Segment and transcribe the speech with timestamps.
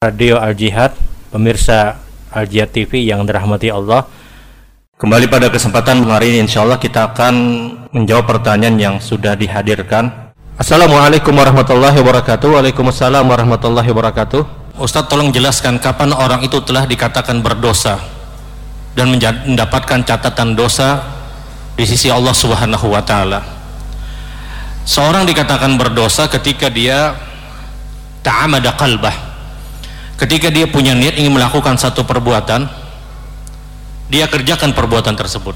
[0.00, 0.96] Radio Al Jihad,
[1.28, 2.00] pemirsa
[2.32, 4.08] Al Jihad TV yang dirahmati Allah.
[4.96, 7.34] Kembali pada kesempatan hari ini insya Allah kita akan
[7.92, 10.32] menjawab pertanyaan yang sudah dihadirkan.
[10.56, 12.48] Assalamualaikum warahmatullahi wabarakatuh.
[12.48, 14.40] Waalaikumsalam warahmatullahi wabarakatuh.
[14.80, 18.00] Ustadz tolong jelaskan kapan orang itu telah dikatakan berdosa
[18.96, 21.04] dan mendapatkan catatan dosa
[21.76, 23.44] di sisi Allah Subhanahu wa taala.
[24.88, 27.12] Seorang dikatakan berdosa ketika dia
[28.24, 29.29] ta'amada qalbah
[30.20, 32.68] ketika dia punya niat ingin melakukan satu perbuatan
[34.12, 35.54] dia kerjakan perbuatan tersebut.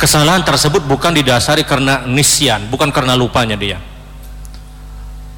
[0.00, 3.76] Kesalahan tersebut bukan didasari karena nisyan bukan karena lupanya dia.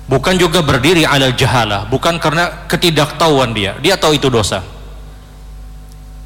[0.07, 3.75] Bukan juga berdiri ala jahalah bukan karena ketidaktahuan dia.
[3.83, 4.63] Dia tahu itu dosa.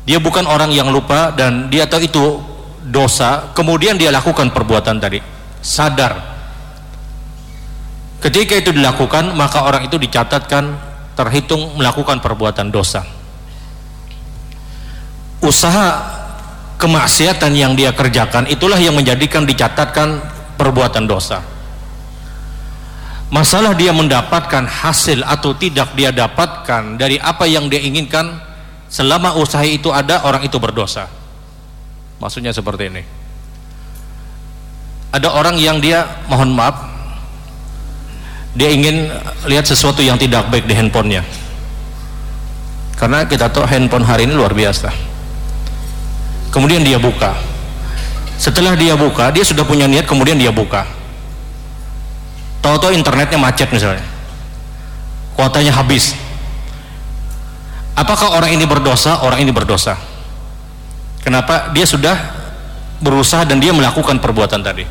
[0.04, 2.24] Dia bukan orang yang lupa dan dia tahu itu
[2.84, 3.56] dosa.
[3.56, 5.22] Kemudian dia lakukan perbuatan tadi.
[5.64, 6.35] Sadar
[8.20, 10.76] Ketika itu dilakukan, maka orang itu dicatatkan
[11.16, 13.04] terhitung melakukan perbuatan dosa.
[15.40, 16.00] Usaha
[16.76, 20.20] kemaksiatan yang dia kerjakan itulah yang menjadikan dicatatkan
[20.56, 21.44] perbuatan dosa.
[23.26, 28.38] Masalah dia mendapatkan hasil atau tidak dia dapatkan dari apa yang dia inginkan
[28.86, 31.10] selama usaha itu ada orang itu berdosa.
[32.22, 33.02] Maksudnya seperti ini.
[35.10, 36.85] Ada orang yang dia mohon maaf
[38.56, 39.12] dia ingin
[39.44, 41.20] lihat sesuatu yang tidak baik di handphonenya.
[42.96, 44.88] Karena kita tahu handphone hari ini luar biasa.
[46.48, 47.36] Kemudian dia buka.
[48.40, 50.88] Setelah dia buka dia sudah punya niat kemudian dia buka.
[52.64, 54.00] Tahu-tahu internetnya macet misalnya.
[55.36, 56.16] Kuotanya habis.
[57.92, 59.20] Apakah orang ini berdosa?
[59.20, 60.00] Orang ini berdosa.
[61.20, 61.76] Kenapa?
[61.76, 62.16] Dia sudah
[63.04, 64.88] berusaha dan dia melakukan perbuatan tadi.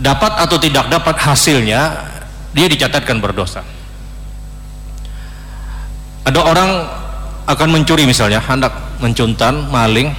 [0.00, 2.11] Dapat atau tidak dapat hasilnya
[2.52, 3.64] dia dicatatkan berdosa.
[6.22, 6.70] Ada orang
[7.48, 10.12] akan mencuri misalnya hendak mencuntan maling.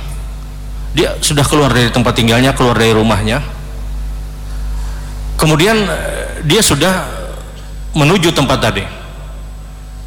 [0.93, 3.41] Dia sudah keluar dari tempat tinggalnya keluar dari rumahnya.
[5.37, 7.05] Kemudian eh, dia sudah
[7.97, 8.85] menuju tempat tadi.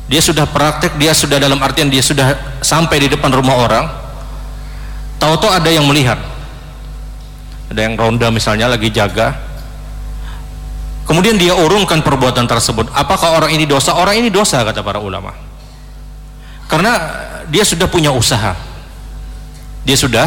[0.07, 3.87] Dia sudah praktek dia sudah dalam artian dia sudah sampai di depan rumah orang.
[5.19, 6.19] Tahu-tahu ada yang melihat.
[7.67, 9.46] Ada yang ronda misalnya lagi jaga
[11.07, 12.91] kemudian dia urungkan perbuatan tersebut.
[12.93, 13.95] Apakah orang ini dosa?
[13.95, 15.33] Orang ini dosa kata para ulama.
[16.67, 16.93] Karena
[17.47, 18.59] dia sudah punya usaha.
[19.87, 20.27] Dia sudah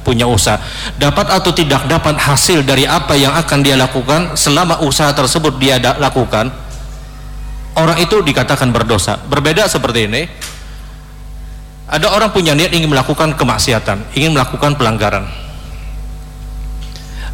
[0.00, 0.56] punya usaha.
[0.96, 5.76] Dapat atau tidak dapat hasil dari apa yang akan dia lakukan selama usaha tersebut dia
[5.78, 6.48] lakukan
[7.76, 9.20] orang itu dikatakan berdosa.
[9.28, 10.22] Berbeda seperti ini.
[11.84, 15.28] Ada orang punya niat ingin melakukan kemaksiatan ingin melakukan pelanggaran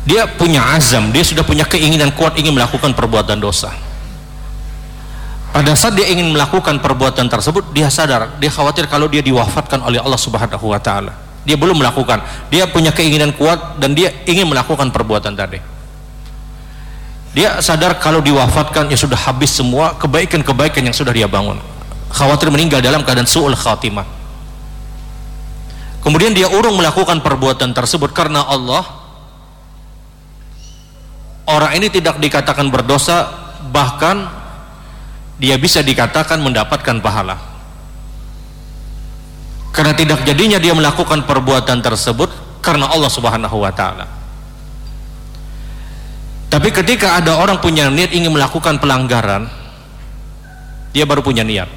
[0.04, 3.68] dia punya azam, dia sudah punya keinginan kuat ingin melakukan perbuatan dosa.
[5.50, 9.98] Pada saat dia ingin melakukan perbuatan tersebut, dia sadar, dia khawatir kalau dia diwafatkan oleh
[9.98, 11.12] Allah Subhanahu wa taala.
[11.42, 15.58] Dia belum melakukan, dia punya keinginan kuat dan dia ingin melakukan perbuatan tadi.
[17.30, 21.58] Dia sadar kalau diwafatkan ya sudah habis semua kebaikan-kebaikan yang sudah dia bangun.
[22.10, 24.06] Khawatir meninggal dalam keadaan su'ul khatimah.
[26.00, 28.99] Kemudian dia urung melakukan perbuatan tersebut karena Allah
[31.56, 33.30] orang ini tidak dikatakan berdosa
[33.70, 34.28] bahkan
[35.40, 37.36] dia bisa dikatakan mendapatkan pahala.
[39.70, 44.06] Karena tidak jadinya dia melakukan perbuatan tersebut karena Allah subhanahu wa ta'ala.
[46.50, 49.46] Tapi ketika ada orang punya niat ingin melakukan pelanggaran
[50.90, 51.70] dia baru punya niat.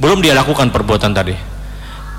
[0.00, 1.36] Belum dia lakukan perbuatan tadi.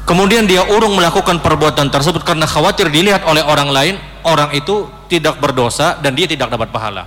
[0.05, 5.37] Kemudian dia urung melakukan perbuatan tersebut karena khawatir dilihat oleh orang lain orang itu tidak
[5.41, 7.03] berdosa dan dia tidak dapat pahala.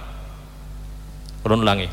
[1.47, 1.89] Ulun ulangi.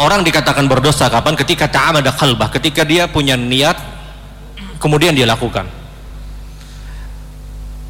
[0.00, 1.36] Orang dikatakan berdosa kapan?
[1.36, 3.76] Ketika ta'amada qalbah ketika dia punya niat
[4.80, 5.68] kemudian dia lakukan.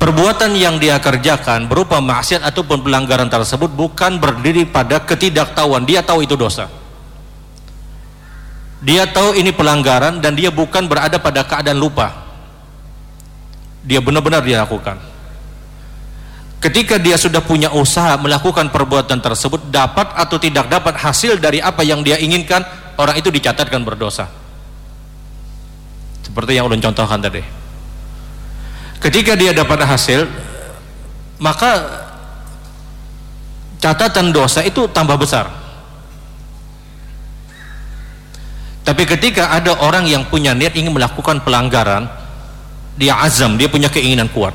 [0.00, 5.84] Perbuatan yang dia kerjakan berupa maksiat ataupun pelanggaran tersebut bukan berdiri pada ketidaktahuan.
[5.84, 6.72] Dia tahu itu dosa.
[8.80, 12.16] Dia tahu ini pelanggaran dan dia bukan berada pada keadaan lupa.
[13.84, 15.09] Dia benar-benar dia lakukan
[16.60, 21.80] ketika dia sudah punya usaha melakukan perbuatan tersebut dapat atau tidak dapat hasil dari apa
[21.80, 22.60] yang dia inginkan
[23.00, 24.28] orang itu dicatatkan berdosa.
[26.20, 27.42] Seperti yang ulun contohkan tadi.
[29.00, 30.28] Ketika dia dapat hasil
[31.40, 32.04] maka
[33.80, 35.48] catatan dosa itu tambah besar.
[38.84, 42.04] Tapi ketika ada orang yang punya niat ingin melakukan pelanggaran,
[43.00, 44.52] dia azam, dia punya keinginan kuat.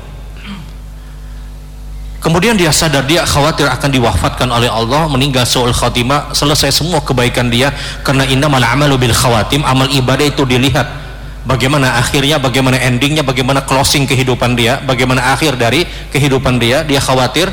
[2.26, 7.46] Kemudian dia sadar dia khawatir akan diwafatkan oleh Allah meninggal suul khatimah selesai semua kebaikan
[7.46, 7.70] dia
[8.02, 11.06] karena innamal amalu bil khawatim amal ibadah itu dilihat.
[11.46, 17.46] Bagaimana akhirnya bagaimana endingnya bagaimana closing kehidupan dia bagaimana akhir dari kehidupan dia dia khawatir.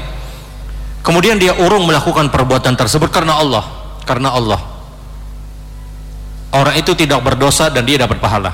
[1.06, 3.62] Kemudian dia urung melakukan perbuatan tersebut karena Allah
[4.10, 4.58] karena Allah.
[6.50, 8.50] Orang itu tidak berdosa dan dia dapat pahala.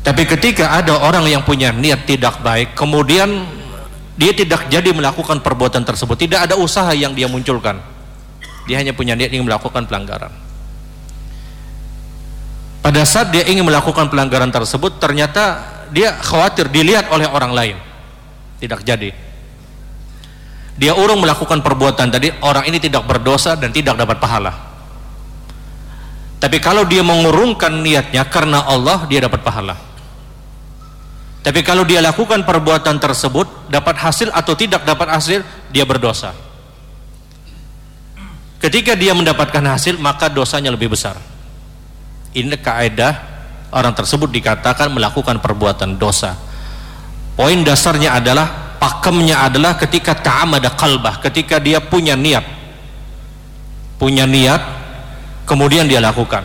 [0.00, 3.59] Tapi ketika ada orang yang punya niat tidak baik kemudian
[4.20, 6.12] dia tidak jadi melakukan perbuatan tersebut.
[6.12, 7.80] Tidak ada usaha yang dia munculkan.
[8.68, 10.28] Dia hanya punya niat ingin melakukan pelanggaran.
[12.84, 17.76] Pada saat dia ingin melakukan pelanggaran tersebut ternyata dia khawatir dilihat oleh orang lain.
[18.60, 19.08] Tidak jadi.
[20.76, 24.52] Dia urung melakukan perbuatan tadi orang ini tidak berdosa dan tidak dapat pahala.
[26.36, 29.89] Tapi kalau dia mengurungkan niatnya karena Allah dia dapat pahala
[31.40, 35.40] tapi kalau dia lakukan perbuatan tersebut dapat hasil atau tidak dapat hasil
[35.72, 36.36] dia berdosa.
[38.60, 41.16] Ketika dia mendapatkan hasil maka dosanya lebih besar.
[42.36, 43.16] Ini kaidah
[43.72, 46.36] orang tersebut dikatakan melakukan perbuatan dosa.
[47.40, 52.44] Poin dasarnya adalah pakemnya adalah ketika ta'amada qalbah ketika dia punya niat.
[53.96, 54.60] Punya niat
[55.48, 56.44] kemudian dia lakukan.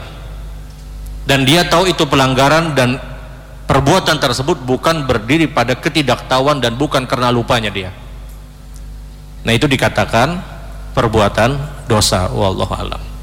[1.27, 2.95] Dan dia tahu itu pelanggaran dan
[3.65, 7.91] perbuatan tersebut bukan berdiri pada ketidaktahuan dan bukan karena lupanya dia.
[9.45, 10.41] Nah itu dikatakan
[10.97, 12.29] perbuatan dosa.
[12.29, 13.14] Wallahu alam